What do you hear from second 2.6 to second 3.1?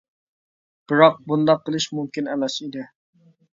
ئىدى.